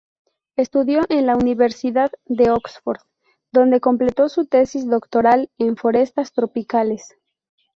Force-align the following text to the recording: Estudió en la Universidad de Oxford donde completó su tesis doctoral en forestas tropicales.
Estudió 0.55 1.01
en 1.09 1.27
la 1.27 1.35
Universidad 1.35 2.11
de 2.25 2.49
Oxford 2.49 3.01
donde 3.51 3.79
completó 3.81 4.29
su 4.29 4.47
tesis 4.47 4.87
doctoral 4.89 5.51
en 5.59 5.77
forestas 5.77 6.33
tropicales. 6.33 7.15